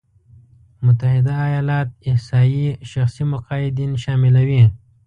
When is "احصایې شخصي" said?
2.09-3.23